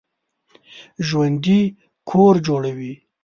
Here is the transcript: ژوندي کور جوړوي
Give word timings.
ژوندي 1.07 1.61
کور 2.09 2.35
جوړوي 2.47 2.93